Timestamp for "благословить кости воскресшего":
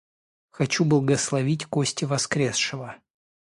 0.83-2.95